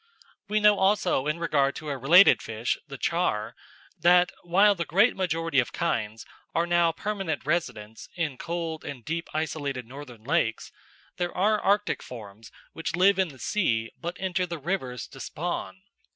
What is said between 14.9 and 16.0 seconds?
to spawn.